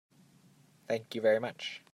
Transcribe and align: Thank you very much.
Thank 0.87 1.15
you 1.15 1.21
very 1.21 1.39
much. 1.39 1.81